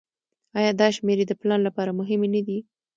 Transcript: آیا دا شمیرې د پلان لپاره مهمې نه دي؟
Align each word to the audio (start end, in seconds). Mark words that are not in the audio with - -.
آیا 0.57 0.71
دا 0.79 0.87
شمیرې 0.95 1.25
د 1.27 1.33
پلان 1.41 1.59
لپاره 1.67 1.91
مهمې 1.99 2.27
نه 2.35 2.41
دي؟ 2.47 2.57